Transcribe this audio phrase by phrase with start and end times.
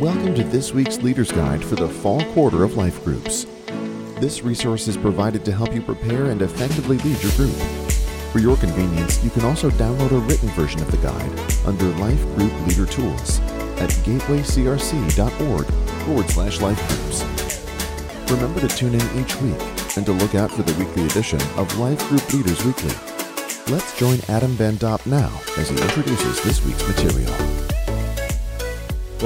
[0.00, 3.46] Welcome to this week's Leader's Guide for the fall quarter of life groups.
[4.20, 7.56] This resource is provided to help you prepare and effectively lead your group.
[8.30, 12.22] For your convenience, you can also download a written version of the guide under Life
[12.36, 13.40] Group Leader Tools
[13.80, 15.66] at gatewaycrc.org
[16.04, 18.30] forward slash life groups.
[18.30, 21.78] Remember to tune in each week and to look out for the weekly edition of
[21.78, 22.94] Life Group Leaders Weekly.
[23.68, 27.55] Let's join Adam Van Dop now as he introduces this week's material.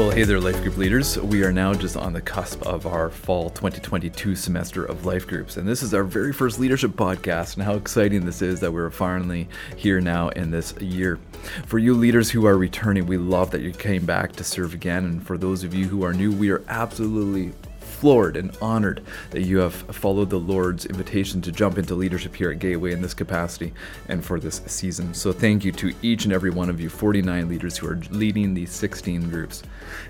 [0.00, 1.18] Well, hey there, Life Group leaders.
[1.18, 5.58] We are now just on the cusp of our fall 2022 semester of Life Groups.
[5.58, 8.88] And this is our very first leadership podcast, and how exciting this is that we're
[8.88, 11.18] finally here now in this year.
[11.66, 15.04] For you leaders who are returning, we love that you came back to serve again.
[15.04, 17.52] And for those of you who are new, we are absolutely
[18.00, 22.50] floored and honored that you have followed the Lord's invitation to jump into leadership here
[22.50, 23.74] at Gateway in this capacity
[24.08, 25.12] and for this season.
[25.12, 28.54] So thank you to each and every one of you, 49 leaders who are leading
[28.54, 29.62] these 16 groups.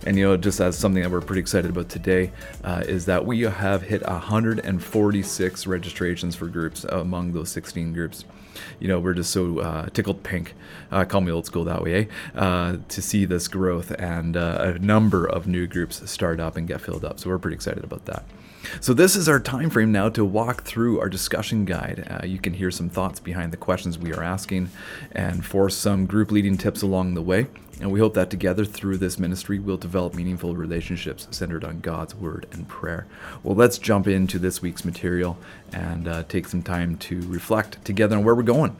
[0.06, 2.30] And you know, just as something that we're pretty excited about today
[2.62, 8.24] uh, is that we have hit 146 registrations for groups among those 16 groups
[8.78, 10.54] you know, we're just so uh, tickled pink,
[10.90, 12.38] uh, call me old school that way, eh?
[12.38, 16.68] uh, to see this growth and uh, a number of new groups start up and
[16.68, 17.20] get filled up.
[17.20, 18.24] So we're pretty excited about that.
[18.80, 22.06] So this is our time frame now to walk through our discussion guide.
[22.10, 24.70] Uh, you can hear some thoughts behind the questions we are asking
[25.12, 27.46] and for some group leading tips along the way.
[27.80, 32.14] And we hope that together through this ministry, we'll develop meaningful relationships centered on God's
[32.14, 33.06] word and prayer.
[33.42, 35.38] Well, let's jump into this week's material
[35.72, 38.76] and uh, take some time to reflect together on where we're going.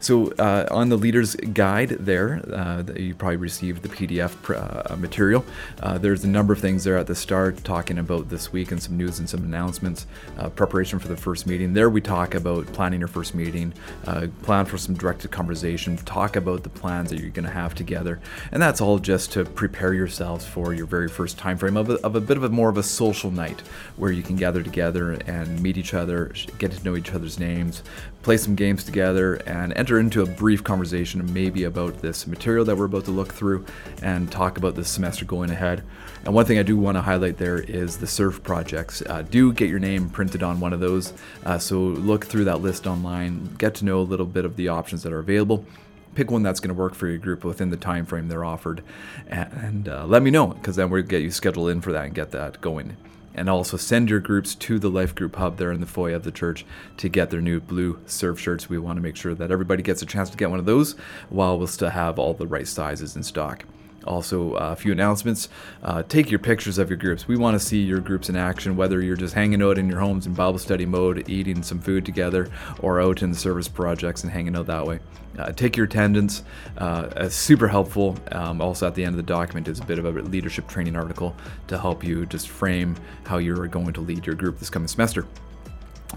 [0.00, 5.44] So uh, on the leader's guide there, uh, you probably received the PDF uh, material.
[5.80, 8.82] Uh, there's a number of things there at the start talking about this week and
[8.82, 10.06] some news and some announcements,
[10.38, 11.72] uh, preparation for the first meeting.
[11.72, 13.72] There we talk about planning your first meeting,
[14.06, 17.74] uh, plan for some directed conversation, talk about the plans that you're going to have
[17.74, 18.20] together,
[18.52, 21.94] and that's all just to prepare yourselves for your very first time frame of a,
[22.04, 23.60] of a bit of a more of a social night
[23.96, 27.82] where you can gather together and meet each other, get to know each other's names,
[28.22, 32.76] play some games together, and enter into a brief conversation maybe about this material that
[32.76, 33.64] we're about to look through
[34.02, 35.82] and talk about this semester going ahead.
[36.24, 39.02] And one thing I do want to highlight there is the surf projects.
[39.02, 41.12] Uh, do get your name printed on one of those.
[41.44, 44.68] Uh, so look through that list online, get to know a little bit of the
[44.68, 45.66] options that are available
[46.14, 48.82] pick one that's going to work for your group within the time frame they're offered
[49.26, 52.14] and, uh, let me know because then we'll get you scheduled in for that and
[52.14, 52.96] get that going
[53.34, 56.22] and also send your groups to the Life Group Hub there in the foyer of
[56.22, 56.64] the church
[56.98, 58.68] to get their new blue surf shirts.
[58.68, 60.92] We want to make sure that everybody gets a chance to get one of those
[61.30, 63.64] while we'll still have all the right sizes in stock.
[64.06, 65.48] Also, uh, a few announcements.
[65.82, 67.26] Uh, take your pictures of your groups.
[67.26, 70.00] We want to see your groups in action, whether you're just hanging out in your
[70.00, 72.48] homes in Bible study mode, eating some food together,
[72.80, 75.00] or out in the service projects and hanging out that way.
[75.38, 76.44] Uh, take your attendance.
[76.78, 78.16] Uh, it's super helpful.
[78.30, 80.96] Um, also, at the end of the document is a bit of a leadership training
[80.96, 81.34] article
[81.66, 85.26] to help you just frame how you're going to lead your group this coming semester.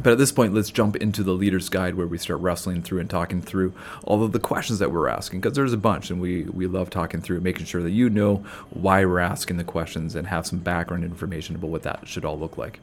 [0.03, 2.99] But at this point, let's jump into the leader's guide where we start wrestling through
[2.99, 6.21] and talking through all of the questions that we're asking because there's a bunch and
[6.21, 8.37] we, we love talking through making sure that you know
[8.69, 12.37] why we're asking the questions and have some background information about what that should all
[12.37, 12.79] look like.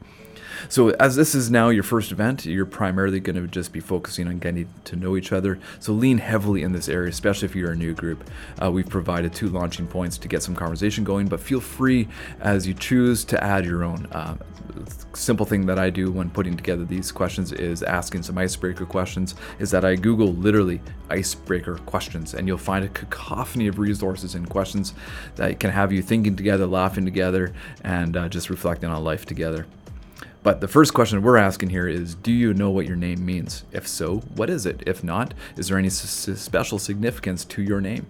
[0.69, 4.27] So, as this is now your first event, you're primarily going to just be focusing
[4.27, 5.59] on getting to know each other.
[5.79, 8.29] So, lean heavily in this area, especially if you're a new group.
[8.61, 12.07] Uh, we've provided two launching points to get some conversation going, but feel free
[12.39, 14.05] as you choose to add your own.
[14.07, 14.35] Uh,
[15.13, 19.35] simple thing that I do when putting together these questions is asking some icebreaker questions.
[19.59, 24.49] Is that I Google literally icebreaker questions, and you'll find a cacophony of resources and
[24.49, 24.93] questions
[25.35, 27.53] that can have you thinking together, laughing together,
[27.83, 29.65] and uh, just reflecting on life together.
[30.45, 33.63] But the first question we're asking here is Do you know what your name means?
[33.71, 34.83] If so, what is it?
[34.85, 38.05] If not, is there any s- special significance to your name?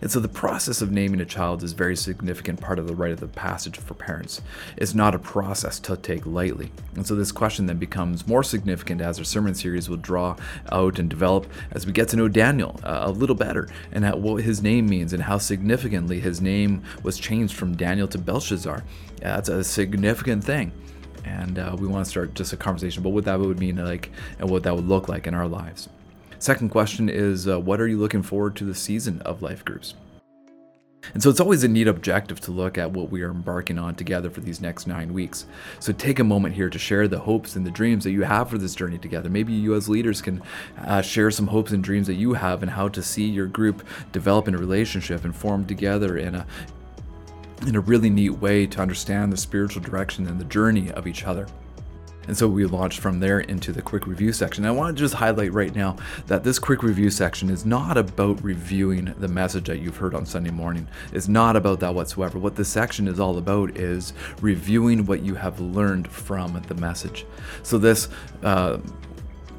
[0.00, 2.94] And so the process of naming a child is a very significant part of the
[2.94, 4.40] rite of passage for parents.
[4.78, 6.72] It's not a process to take lightly.
[6.94, 10.36] And so this question then becomes more significant as our sermon series will draw
[10.72, 14.16] out and develop as we get to know Daniel uh, a little better and how,
[14.16, 18.82] what his name means and how significantly his name was changed from Daniel to Belshazzar.
[19.20, 20.72] That's a significant thing
[21.26, 24.10] and uh, we want to start just a conversation about what that would mean like
[24.38, 25.88] and what that would look like in our lives
[26.38, 29.94] second question is uh, what are you looking forward to the season of life groups
[31.14, 33.94] and so it's always a neat objective to look at what we are embarking on
[33.94, 35.46] together for these next nine weeks.
[35.78, 38.50] So take a moment here to share the hopes and the dreams that you have
[38.50, 39.28] for this journey together.
[39.28, 40.42] Maybe you, as leaders, can
[40.78, 43.86] uh, share some hopes and dreams that you have and how to see your group
[44.12, 46.46] develop in a relationship and form together in a
[47.62, 51.24] in a really neat way to understand the spiritual direction and the journey of each
[51.24, 51.46] other.
[52.28, 54.64] And so we launched from there into the quick review section.
[54.64, 58.42] I want to just highlight right now that this quick review section is not about
[58.42, 60.88] reviewing the message that you've heard on Sunday morning.
[61.12, 62.38] It's not about that whatsoever.
[62.38, 67.24] What this section is all about is reviewing what you have learned from the message.
[67.62, 68.08] So this
[68.42, 68.78] uh,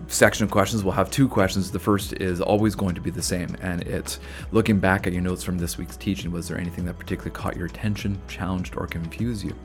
[0.07, 1.71] section of questions we'll have two questions.
[1.71, 4.19] The first is always going to be the same, and it's
[4.51, 6.31] looking back at your notes from this week's teaching.
[6.31, 9.55] Was there anything that particularly caught your attention, challenged, or confused you?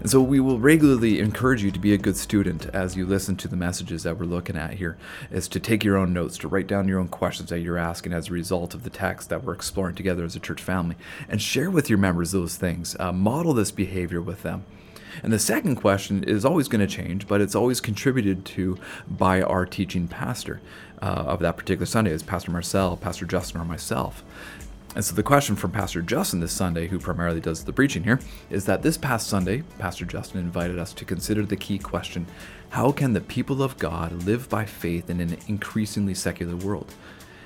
[0.00, 3.36] And so we will regularly encourage you to be a good student as you listen
[3.36, 4.98] to the messages that we're looking at here,
[5.30, 8.12] is to take your own notes, to write down your own questions that you're asking
[8.12, 10.96] as a result of the text that we're exploring together as a church family,
[11.28, 12.96] and share with your members those things.
[12.98, 14.64] Uh, model this behavior with them.
[15.22, 18.78] And the second question is always going to change, but it's always contributed to
[19.08, 20.60] by our teaching pastor
[21.02, 24.24] uh, of that particular Sunday, is Pastor Marcel, Pastor Justin, or myself.
[24.94, 28.18] And so the question from Pastor Justin this Sunday, who primarily does the preaching here,
[28.50, 32.26] is that this past Sunday, Pastor Justin invited us to consider the key question
[32.70, 36.94] how can the people of God live by faith in an increasingly secular world?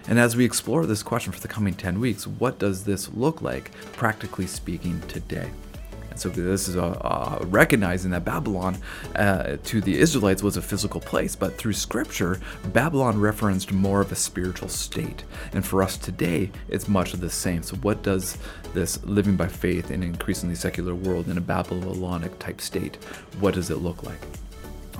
[0.08, 3.40] And as we explore this question for the coming 10 weeks, what does this look
[3.40, 5.50] like, practically speaking, today?
[6.12, 8.76] And so this is a, a recognizing that Babylon
[9.16, 14.12] uh, to the Israelites was a physical place, but through Scripture, Babylon referenced more of
[14.12, 15.24] a spiritual state.
[15.54, 17.62] And for us today, it's much of the same.
[17.62, 18.36] So what does
[18.74, 22.96] this living by faith in an increasingly secular world in a Babylonic type state,
[23.40, 24.20] what does it look like?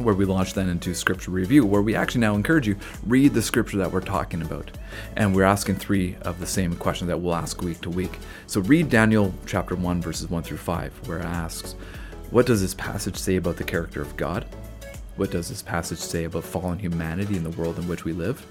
[0.04, 2.76] Where we launch then into scripture review, where we actually now encourage you
[3.06, 4.70] read the scripture that we're talking about,
[5.16, 8.19] and we're asking three of the same questions that we'll ask week to week.
[8.46, 11.75] So read Daniel chapter one verses one through five, where it asks,
[12.31, 14.44] "What does this passage say about the character of God?
[15.16, 18.46] What does this passage say about fallen humanity in the world in which we live?"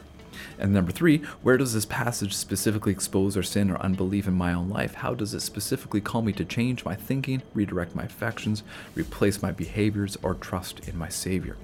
[0.58, 4.54] And number three, where does this passage specifically expose our sin or unbelief in my
[4.54, 4.96] own life?
[4.96, 8.64] How does it specifically call me to change my thinking, redirect my affections,
[8.96, 11.58] replace my behaviors, or trust in my Savior?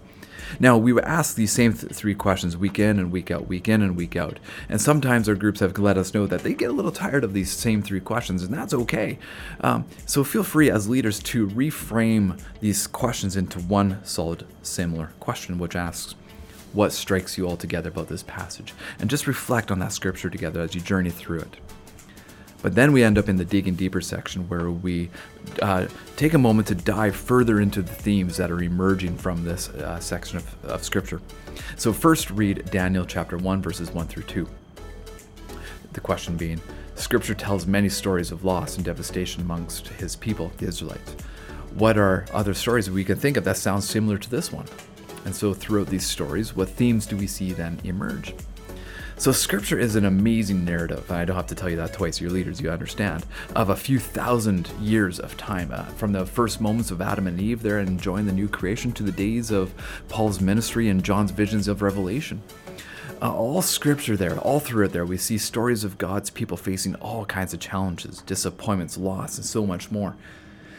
[0.60, 3.68] Now, we would ask these same th- three questions week in and week out, week
[3.68, 4.40] in and week out.
[4.70, 7.34] And sometimes our groups have let us know that they get a little tired of
[7.34, 9.20] these same three questions, and that's okay.
[9.62, 15.58] Um, so feel free as leaders to reframe these questions into one solid, similar question,
[15.58, 16.16] which asks,
[16.74, 20.62] what strikes you all together about this passage, and just reflect on that scripture together
[20.62, 21.58] as you journey through it.
[22.62, 25.10] But then we end up in the digging deeper section where we
[25.62, 29.70] uh, take a moment to dive further into the themes that are emerging from this
[29.70, 31.22] uh, section of, of Scripture.
[31.76, 34.50] So, first read Daniel chapter 1, verses 1 through 2.
[35.94, 36.60] The question being
[36.96, 41.16] Scripture tells many stories of loss and devastation amongst his people, the Israelites.
[41.76, 44.66] What are other stories we can think of that sound similar to this one?
[45.26, 48.34] And so, throughout these stories, what themes do we see then emerge?
[49.20, 51.12] So, scripture is an amazing narrative.
[51.12, 53.26] I don't have to tell you that twice, your leaders, you understand,
[53.56, 55.72] of a few thousand years of time.
[55.74, 59.02] Uh, from the first moments of Adam and Eve there enjoying the new creation to
[59.02, 59.74] the days of
[60.08, 62.44] Paul's ministry and John's visions of Revelation.
[63.20, 66.94] Uh, all scripture there, all through it there, we see stories of God's people facing
[66.96, 70.16] all kinds of challenges, disappointments, loss, and so much more.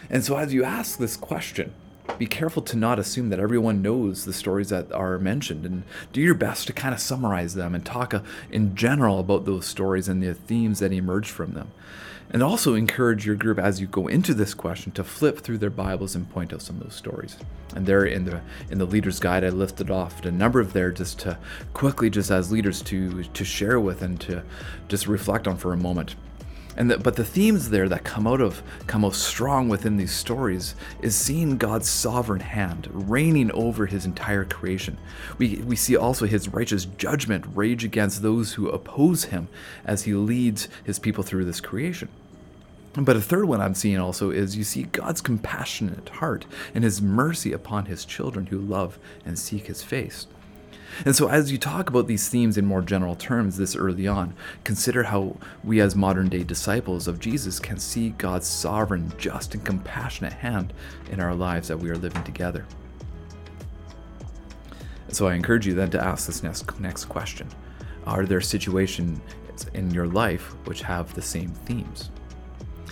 [0.09, 1.75] And so, as you ask this question,
[2.17, 5.83] be careful to not assume that everyone knows the stories that are mentioned and
[6.13, 8.21] do your best to kind of summarize them and talk uh,
[8.51, 11.71] in general about those stories and the themes that emerge from them.
[12.31, 15.71] And also encourage your group as you go into this question to flip through their
[15.71, 17.37] Bibles and point out some of those stories.
[17.75, 20.91] And there in the in the leader's guide I lifted off a number of there
[20.91, 21.39] just to
[21.73, 24.43] quickly just as leaders to to share with and to
[24.89, 26.17] just reflect on for a moment.
[26.79, 30.13] And the, but the themes there that come out of come out strong within these
[30.13, 34.97] stories is seeing God's sovereign hand reigning over His entire creation.
[35.39, 39.49] We we see also His righteous judgment rage against those who oppose Him
[39.85, 42.09] as He leads His people through this creation.
[42.95, 47.03] But a third one I'm seeing also is you see God's compassionate heart and His
[47.03, 50.29] mercy upon His children who love and seek His face.
[51.05, 54.35] And so, as you talk about these themes in more general terms this early on,
[54.65, 59.65] consider how we, as modern day disciples of Jesus, can see God's sovereign, just, and
[59.65, 60.73] compassionate hand
[61.11, 62.67] in our lives that we are living together.
[65.09, 67.49] So, I encourage you then to ask this next, next question
[68.07, 69.21] Are there situations
[69.75, 72.11] in your life which have the same themes?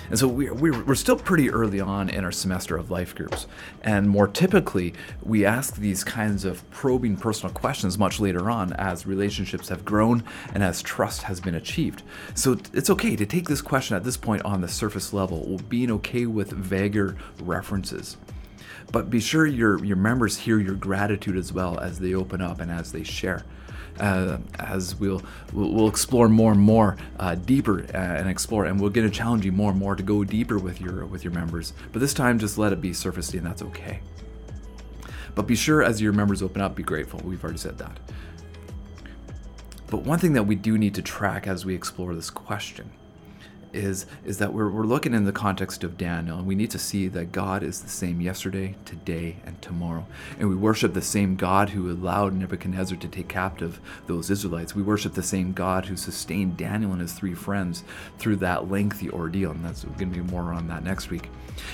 [0.08, 3.46] And so we're, we're, still pretty early on in our semester of life groups.
[3.82, 9.06] And more typically, we ask these kinds of probing personal questions much later on as
[9.06, 12.02] relationships have grown and as trust has been achieved.
[12.34, 15.90] So it's okay to take this question at this point on the surface level, being
[15.92, 18.16] okay with vaguer references
[18.92, 22.60] but be sure your your members hear your gratitude as well as they open up
[22.60, 23.42] and as they share
[24.00, 25.22] uh, as we'll,
[25.52, 29.44] we'll, explore more and more uh, deeper uh, and explore, and we're going to challenge
[29.44, 31.72] you more and more to go deeper with your with your members.
[31.92, 34.00] But this time, just let it be surfacey, and that's okay.
[35.34, 37.20] But be sure as your members open up, be grateful.
[37.24, 37.98] We've already said that.
[39.88, 42.90] But one thing that we do need to track as we explore this question
[43.76, 46.78] is is that we're, we're looking in the context of Daniel, and we need to
[46.78, 50.06] see that God is the same yesterday, today, and tomorrow.
[50.38, 54.74] And we worship the same God who allowed Nebuchadnezzar to take captive those Israelites.
[54.74, 57.84] We worship the same God who sustained Daniel and his three friends
[58.18, 61.28] through that lengthy ordeal, and that's going to be more on that next week.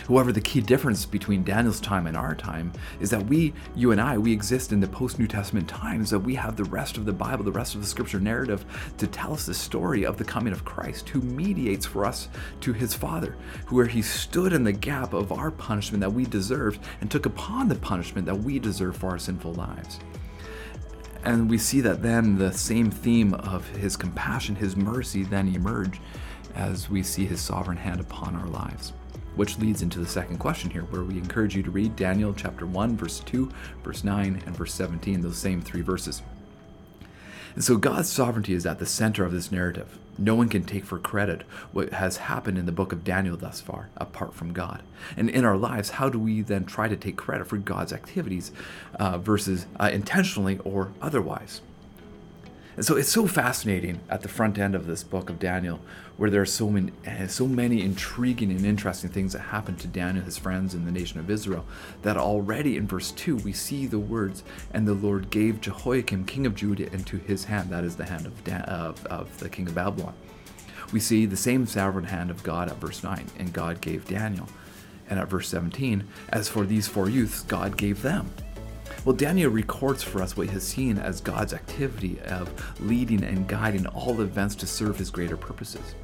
[0.07, 4.01] However, the key difference between Daniel's time and our time is that we, you and
[4.01, 7.05] I, we exist in the post New Testament times, that we have the rest of
[7.05, 8.65] the Bible, the rest of the scripture narrative
[8.99, 12.29] to tell us the story of the coming of Christ, who mediates for us
[12.63, 13.37] to his Father,
[13.69, 17.69] where he stood in the gap of our punishment that we deserved and took upon
[17.69, 20.01] the punishment that we deserve for our sinful lives.
[21.25, 26.01] And we see that then the same theme of his compassion, his mercy, then emerge
[26.57, 28.93] as we see his sovereign hand upon our lives.
[29.37, 32.67] Which leads into the second question here, where we encourage you to read Daniel chapter
[32.67, 33.51] 1, verse 2,
[33.83, 36.23] verse 9, and verse 17, those same three verses.
[37.55, 39.99] And so God's sovereignty is at the center of this narrative.
[40.19, 41.43] No one can take for credit
[41.73, 44.83] what has happened in the book of Daniel thus far, apart from God.
[45.17, 48.53] And in our lives, how do we then try to take credit for God's activities
[48.99, 51.63] uh, versus uh, intentionally or otherwise?
[52.77, 55.81] And so it's so fascinating at the front end of this book of Daniel,
[56.17, 56.93] where there are so many,
[57.29, 61.21] so many intriguing and interesting things that happen to Daniel, his friends, and the nation
[61.21, 61.67] of Israel,
[62.01, 66.47] that already in verse 2 we see the words, and the Lord gave Jehoiakim, king
[66.47, 67.71] of Judah, into his hand.
[67.71, 70.15] That is the hand of, Dan, of, of the king of Babylon.
[70.93, 74.49] We see the same sovereign hand of God at verse 9, and God gave Daniel.
[75.11, 78.31] And at verse 17, as for these four youths, God gave them.
[79.05, 82.49] Well, Daniel records for us what he has seen as God's activity of
[82.81, 85.97] leading and guiding all events to serve his greater purposes.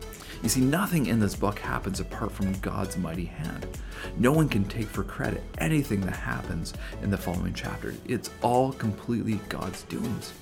[0.43, 3.69] You see, nothing in this book happens apart from God's mighty hand.
[4.17, 7.95] No one can take for credit anything that happens in the following chapter.
[8.05, 10.33] It's all completely God's doings.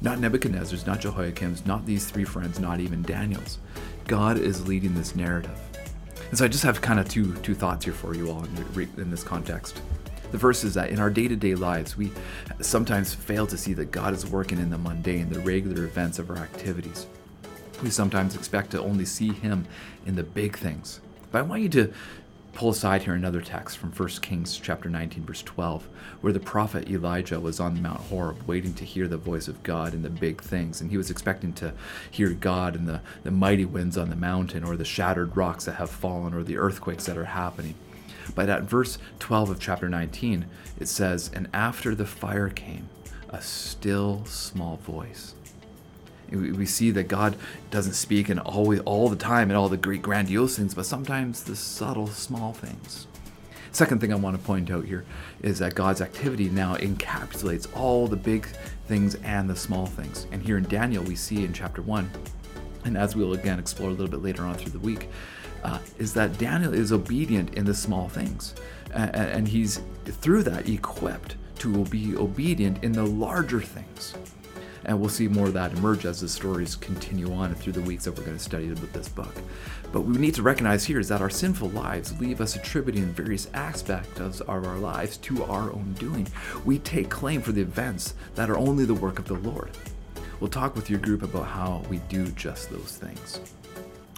[0.00, 3.58] Not Nebuchadnezzar's, not Jehoiakim's, not these three friends, not even Daniel's.
[4.06, 5.58] God is leading this narrative.
[6.28, 8.88] And so I just have kind of two, two thoughts here for you all in,
[8.96, 9.82] in this context.
[10.30, 12.12] The first is that in our day to day lives, we
[12.60, 16.30] sometimes fail to see that God is working in the mundane, the regular events of
[16.30, 17.06] our activities.
[17.82, 19.66] We sometimes expect to only see Him
[20.06, 21.00] in the big things.
[21.32, 21.92] But I want you to
[22.52, 25.86] pull aside here another text from 1 Kings chapter 19 verse 12
[26.20, 29.94] where the prophet Elijah was on Mount Horeb waiting to hear the voice of God
[29.94, 31.72] in the big things and he was expecting to
[32.10, 35.76] hear God in the, the mighty winds on the mountain or the shattered rocks that
[35.76, 37.76] have fallen or the earthquakes that are happening
[38.34, 40.46] but at verse 12 of chapter 19,
[40.78, 42.88] it says, And after the fire came,
[43.28, 45.34] a still small voice.
[46.30, 47.36] We see that God
[47.70, 51.42] doesn't speak in always all the time and all the great grandiose things, but sometimes
[51.42, 53.08] the subtle small things.
[53.72, 55.04] Second thing I want to point out here
[55.42, 58.46] is that God's activity now encapsulates all the big
[58.86, 60.26] things and the small things.
[60.32, 62.10] And here in Daniel, we see in chapter 1,
[62.84, 65.08] and as we'll again explore a little bit later on through the week,
[65.64, 68.54] uh, is that Daniel is obedient in the small things.
[68.94, 74.14] Uh, and he's, through that, equipped to be obedient in the larger things.
[74.86, 78.04] And we'll see more of that emerge as the stories continue on through the weeks
[78.04, 79.34] that we're going to study with this book.
[79.92, 83.48] But we need to recognize here is that our sinful lives leave us attributing various
[83.52, 86.26] aspects of our lives to our own doing.
[86.64, 89.76] We take claim for the events that are only the work of the Lord.
[90.40, 93.40] We'll talk with your group about how we do just those things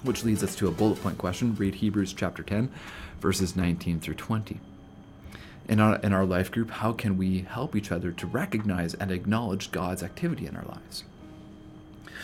[0.03, 1.55] which leads us to a bullet point question.
[1.55, 2.71] Read Hebrews chapter 10,
[3.21, 4.61] verses 19 through 20.
[5.69, 9.11] In our, in our life group, how can we help each other to recognize and
[9.11, 11.05] acknowledge God's activity in our lives?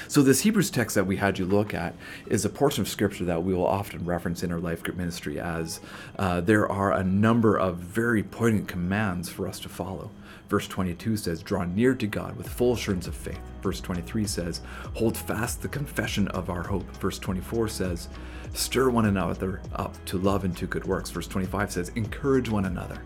[0.07, 1.95] So, this Hebrews text that we had you look at
[2.27, 5.41] is a portion of scripture that we will often reference in our life group ministry
[5.41, 5.81] as
[6.19, 10.11] uh, there are a number of very poignant commands for us to follow.
[10.49, 13.41] Verse 22 says, Draw near to God with full assurance of faith.
[13.63, 14.63] Verse 23 says,
[14.95, 16.91] Hold fast the confession of our hope.
[16.97, 18.09] Verse 24 says,
[18.55, 21.11] Stir one another up to love and to good works.
[21.11, 23.03] Verse 25 says, Encourage one another.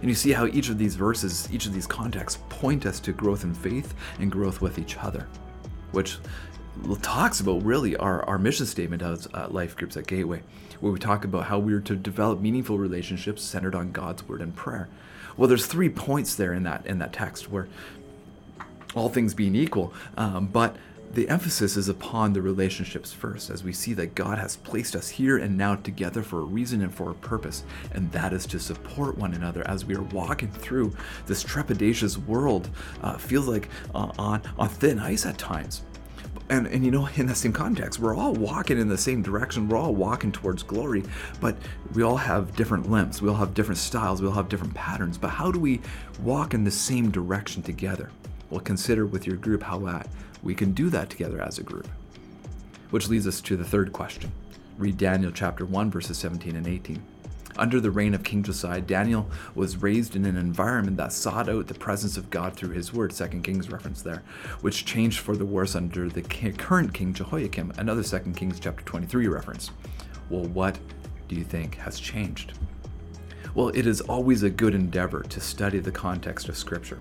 [0.00, 3.12] And you see how each of these verses, each of these contexts point us to
[3.12, 5.26] growth in faith and growth with each other,
[5.92, 6.18] which
[7.02, 10.42] talks about really our, our mission statement as uh, life groups at Gateway,
[10.80, 14.40] where we talk about how we are to develop meaningful relationships centered on God's word
[14.40, 14.88] and prayer.
[15.38, 17.68] Well, there's three points there in that in that text where
[18.94, 20.76] all things being equal, um, but
[21.12, 25.08] the emphasis is upon the relationships first, as we see that God has placed us
[25.08, 28.58] here and now together for a reason and for a purpose, and that is to
[28.58, 30.94] support one another as we are walking through
[31.26, 32.68] this trepidatious world.
[33.02, 35.82] Uh, feels like uh, on on thin ice at times.
[36.50, 39.68] And and you know in the same context we're all walking in the same direction.
[39.68, 41.04] We're all walking towards glory
[41.40, 41.56] but
[41.94, 44.20] we all have different limps we all have different styles.
[44.20, 45.18] We all have different patterns.
[45.18, 45.80] But how do we
[46.22, 48.10] walk in the same direction together?
[48.50, 50.08] Well consider with your group how that
[50.42, 51.88] we can do that together as a group.
[52.90, 54.32] Which leads us to the third question.
[54.78, 57.02] Read daniel chapter 1 verses 17 and 18
[57.58, 61.66] under the reign of King Josiah, Daniel was raised in an environment that sought out
[61.66, 64.22] the presence of God through his word, 2 Kings reference there,
[64.60, 69.28] which changed for the worse under the current king Jehoiakim, another 2 Kings chapter 23
[69.28, 69.70] reference.
[70.30, 70.78] Well, what
[71.26, 72.52] do you think has changed?
[73.54, 77.00] Well, it is always a good endeavor to study the context of Scripture,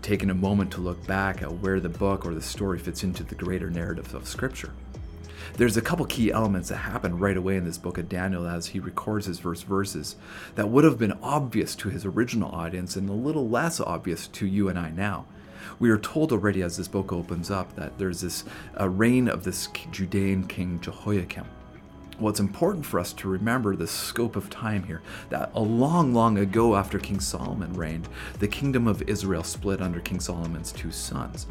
[0.00, 3.24] taking a moment to look back at where the book or the story fits into
[3.24, 4.72] the greater narrative of Scripture.
[5.56, 8.68] There's a couple key elements that happen right away in this book of Daniel as
[8.68, 10.16] he records his first verses
[10.54, 14.46] that would have been obvious to his original audience and a little less obvious to
[14.46, 15.26] you and I now.
[15.78, 18.44] We are told already as this book opens up that there's this
[18.78, 21.44] uh, reign of this Judean king Jehoiakim.
[22.18, 26.12] Well, it's important for us to remember the scope of time here that a long,
[26.12, 28.08] long ago after King Solomon reigned,
[28.40, 31.46] the kingdom of Israel split under King Solomon's two sons.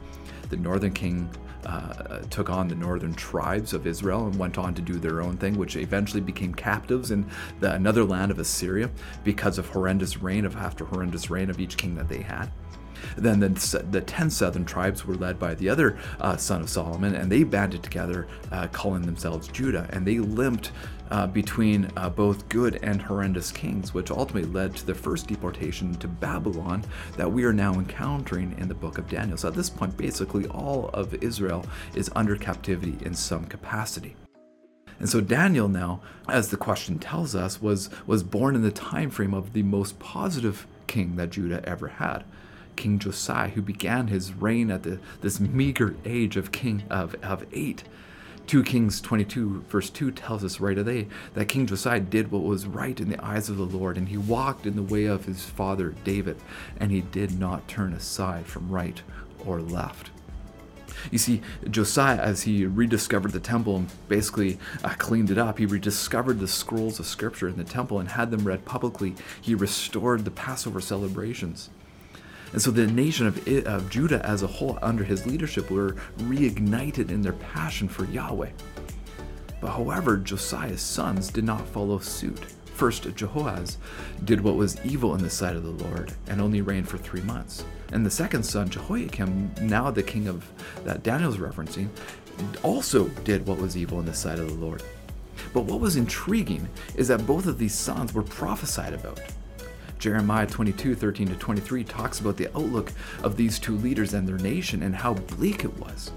[0.50, 1.30] The northern king
[1.68, 5.36] uh, took on the northern tribes of Israel and went on to do their own
[5.36, 8.90] thing, which eventually became captives in the, another land of Assyria
[9.26, 12.50] because of horrendous reign of after horrendous reign of each king that they had.
[13.18, 17.16] Then the, the 10 southern tribes were led by the other uh, son of Solomon,
[17.16, 20.72] and they banded together, uh, calling themselves Judah, and they limped
[21.12, 25.96] uh, between uh, both good and horrendous kings, which ultimately led to the first deportation
[25.96, 26.84] to Babylon
[27.16, 29.38] that we are now encountering in the book of Daniel.
[29.38, 34.16] So at this point, basically all of Israel is under captivity in some capacity.
[35.00, 39.10] And so Daniel now, as the question tells us, was, was born in the time
[39.10, 42.24] frame of the most positive king that Judah ever had.
[42.78, 47.46] King Josiah, who began his reign at the, this meager age of king of, of
[47.52, 47.84] eight.
[48.48, 52.66] 2 Kings 22, verse 2 tells us right away that King Josiah did what was
[52.66, 55.44] right in the eyes of the Lord, and he walked in the way of his
[55.44, 56.38] father David,
[56.80, 59.02] and he did not turn aside from right
[59.46, 60.12] or left.
[61.12, 65.66] You see, Josiah, as he rediscovered the temple and basically uh, cleaned it up, he
[65.66, 69.16] rediscovered the scrolls of scripture in the temple and had them read publicly.
[69.42, 71.70] He restored the Passover celebrations.
[72.54, 77.10] And so the nation of, of Judah as a whole, under his leadership, were reignited
[77.10, 78.52] in their passion for Yahweh.
[79.60, 82.40] But however, Josiah's sons did not follow suit.
[82.74, 83.78] First, Jehoaz
[84.24, 87.22] did what was evil in the sight of the Lord and only reigned for three
[87.22, 87.66] months.
[87.92, 90.48] And the second son, Jehoiakim, now the king of
[90.84, 91.90] that Daniel's referencing,
[92.62, 94.84] also did what was evil in the sight of the Lord.
[95.54, 99.20] But what was intriguing is that both of these sons were prophesied about.
[100.00, 102.92] Jeremiah 22 13 to 23 talks about the outlook
[103.24, 106.12] of these two leaders and their nation and how bleak it was.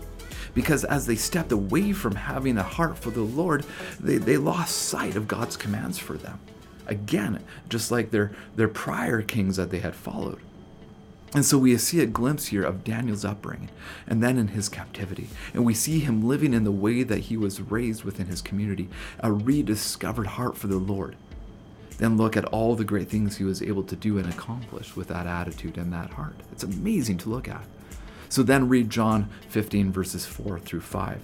[0.55, 3.65] Because as they stepped away from having a heart for the Lord,
[3.99, 6.41] they, they lost sight of God's commands for them.
[6.87, 10.41] Again, just like their, their prior kings that they had followed.
[11.33, 13.71] And so we see a glimpse here of Daniel's upbringing
[14.07, 15.29] and then in his captivity.
[15.55, 18.89] And we see him living in the way that he was raised within his community,
[19.21, 21.15] a rediscovered heart for the Lord.
[22.01, 25.09] Then look at all the great things he was able to do and accomplish with
[25.09, 26.35] that attitude and that heart.
[26.51, 27.63] It's amazing to look at.
[28.31, 31.21] So then read John 15, verses 4 through 5.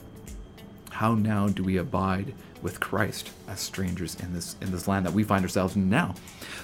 [0.90, 5.14] How now do we abide with Christ as strangers in this in this land that
[5.14, 6.14] we find ourselves in now?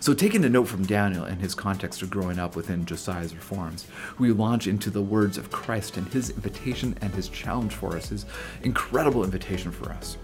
[0.01, 3.87] So taking a note from Daniel and his context of growing up within Josiah's reforms,
[4.19, 8.11] we launch into the words of Christ and his invitation and his challenge for us,
[8.11, 8.27] his
[8.63, 10.19] incredible invitation for us.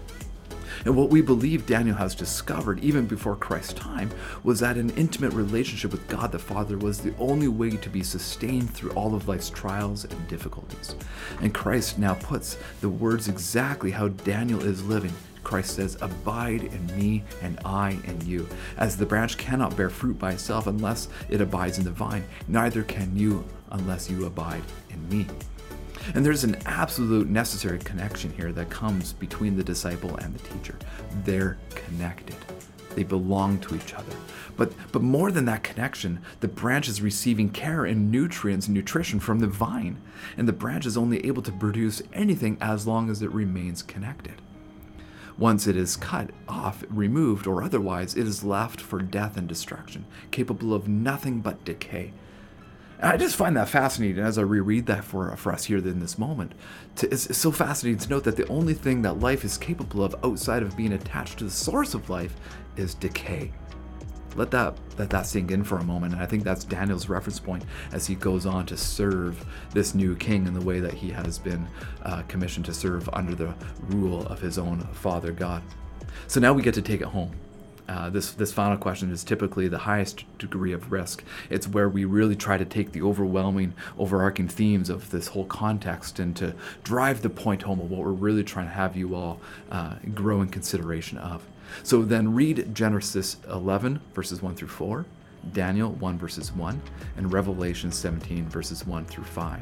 [0.85, 4.11] And what we believe Daniel has discovered, even before Christ's time,
[4.43, 8.03] was that an intimate relationship with God the Father was the only way to be
[8.03, 10.95] sustained through all of life's trials and difficulties.
[11.41, 15.13] And Christ now puts the words exactly how Daniel is living.
[15.43, 18.47] Christ says, Abide in me, and I in you.
[18.77, 22.83] As the branch cannot bear fruit by itself unless it abides in the vine, neither
[22.83, 25.25] can you unless you abide in me.
[26.15, 30.77] And there's an absolute necessary connection here that comes between the disciple and the teacher.
[31.23, 32.35] They're connected.
[32.95, 34.13] They belong to each other.
[34.57, 39.19] But but more than that connection, the branch is receiving care and nutrients and nutrition
[39.19, 40.01] from the vine,
[40.35, 44.41] and the branch is only able to produce anything as long as it remains connected.
[45.37, 50.05] Once it is cut off, removed, or otherwise, it is left for death and destruction,
[50.31, 52.11] capable of nothing but decay.
[53.01, 56.17] I just find that fascinating as I reread that for, for us here in this
[56.17, 56.53] moment.
[56.97, 60.03] To, it's, it's so fascinating to note that the only thing that life is capable
[60.03, 62.35] of outside of being attached to the source of life
[62.75, 63.53] is decay.
[64.35, 66.13] Let that let that sink in for a moment.
[66.13, 70.15] And I think that's Daniel's reference point as he goes on to serve this new
[70.15, 71.67] king in the way that he has been
[72.03, 73.55] uh, commissioned to serve under the
[73.87, 75.63] rule of his own Father God.
[76.27, 77.31] So now we get to take it home.
[77.89, 81.23] Uh, this this final question is typically the highest degree of risk.
[81.49, 86.19] It's where we really try to take the overwhelming, overarching themes of this whole context
[86.19, 89.41] and to drive the point home of what we're really trying to have you all
[89.71, 91.43] uh, grow in consideration of.
[91.81, 95.05] So then read Genesis 11 verses 1 through 4,
[95.51, 96.79] Daniel 1 verses 1,
[97.17, 99.61] and Revelation 17 verses 1 through 5.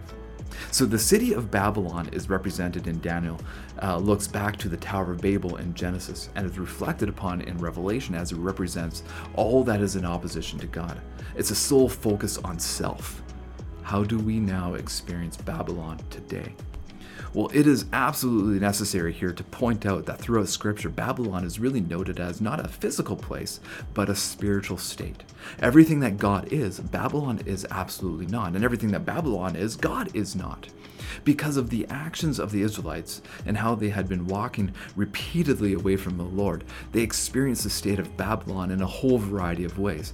[0.72, 3.40] So the city of Babylon is represented in Daniel,
[3.82, 7.58] uh, looks back to the Tower of Babel in Genesis, and is reflected upon in
[7.58, 9.04] Revelation as it represents
[9.36, 11.00] all that is in opposition to God.
[11.36, 13.22] It's a sole focus on self.
[13.84, 16.54] How do we now experience Babylon today?
[17.34, 21.82] Well, it is absolutely necessary here to point out that throughout Scripture, Babylon is really
[21.82, 23.60] noted as not a physical place,
[23.94, 25.24] but a spiritual state.
[25.60, 28.56] Everything that God is, Babylon is absolutely not.
[28.56, 30.70] And everything that Babylon is, God is not.
[31.24, 35.96] Because of the actions of the Israelites and how they had been walking repeatedly away
[35.98, 40.14] from the Lord, they experienced the state of Babylon in a whole variety of ways.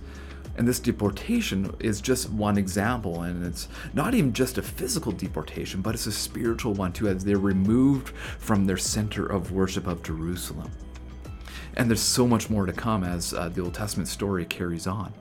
[0.56, 5.82] And this deportation is just one example, and it's not even just a physical deportation,
[5.82, 10.04] but it's a spiritual one too, as they're removed from their center of worship of
[10.04, 10.72] Jerusalem.
[11.76, 15.12] And there's so much more to come as uh, the Old Testament story carries on.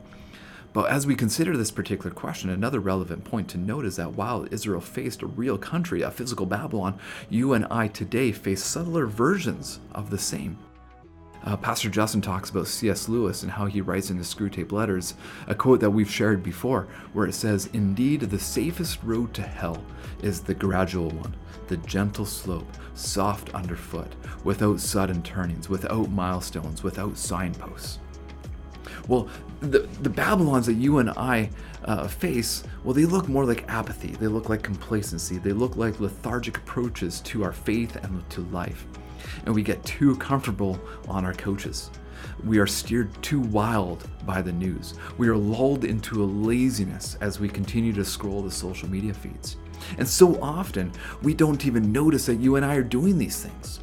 [0.75, 4.47] But as we consider this particular question, another relevant point to note is that while
[4.51, 9.81] Israel faced a real country, a physical Babylon, you and I today face subtler versions
[9.93, 10.59] of the same.
[11.45, 13.09] Uh, Pastor Justin talks about C.S.
[13.09, 15.15] Lewis and how he writes in his Screwtape Letters
[15.49, 19.83] a quote that we've shared before, where it says, Indeed, the safest road to hell
[20.23, 21.35] is the gradual one,
[21.67, 27.99] the gentle slope, soft underfoot, without sudden turnings, without milestones, without signposts.
[29.09, 29.29] Well,
[29.61, 31.51] the, the Babylons that you and I
[31.85, 34.13] uh, face, well, they look more like apathy.
[34.13, 35.39] They look like complacency.
[35.39, 38.87] They look like lethargic approaches to our faith and to life
[39.45, 41.91] and we get too comfortable on our couches.
[42.45, 44.95] We are steered too wild by the news.
[45.19, 49.57] We are lulled into a laziness as we continue to scroll the social media feeds.
[49.99, 53.81] And so often, we don't even notice that you and I are doing these things.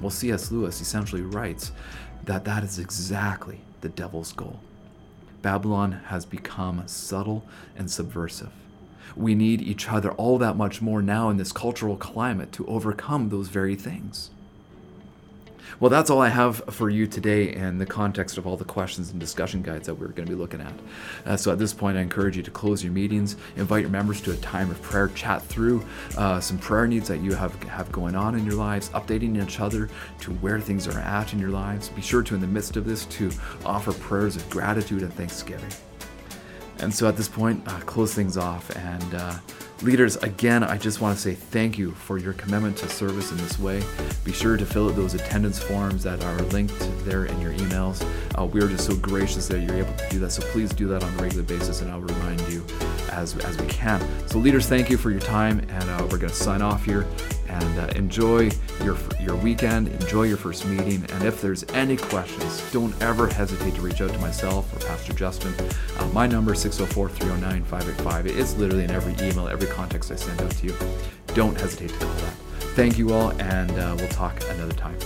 [0.00, 0.50] Well, C.S.
[0.50, 1.72] Lewis essentially writes
[2.24, 4.60] that that is exactly the devil's goal.
[5.42, 7.44] Babylon has become subtle
[7.76, 8.52] and subversive.
[9.16, 13.28] We need each other all that much more now in this cultural climate to overcome
[13.28, 14.30] those very things.
[15.78, 19.10] Well, that's all I have for you today in the context of all the questions
[19.10, 20.72] and discussion guides that we're going to be looking at.
[21.24, 24.20] Uh, so at this point, I encourage you to close your meetings, invite your members
[24.22, 25.84] to a time of prayer, chat through
[26.18, 29.60] uh, some prayer needs that you have, have going on in your lives, updating each
[29.60, 29.88] other
[30.20, 31.88] to where things are at in your lives.
[31.90, 33.30] Be sure to, in the midst of this, to
[33.64, 35.70] offer prayers of gratitude and thanksgiving.
[36.80, 39.34] And so at this point, uh, close things off and uh,
[39.82, 43.38] Leaders, again, I just want to say thank you for your commitment to service in
[43.38, 43.82] this way.
[44.24, 48.06] Be sure to fill out those attendance forms that are linked there in your emails.
[48.38, 50.32] Uh, we are just so gracious that you're able to do that.
[50.32, 52.62] So please do that on a regular basis, and I'll remind you
[53.12, 54.06] as, as we can.
[54.28, 57.06] So, leaders, thank you for your time, and uh, we're going to sign off here
[57.50, 58.50] and uh, enjoy
[58.84, 59.88] your your weekend.
[59.88, 64.10] Enjoy your first meeting, and if there's any questions, don't ever hesitate to reach out
[64.10, 65.52] to myself or Pastor Justin.
[65.98, 68.26] Uh, my number is 604-309-585.
[68.26, 70.74] It's literally in every email, every context I send out to you.
[71.34, 72.34] Don't hesitate to call that.
[72.74, 74.96] Thank you all, and uh, we'll talk another time.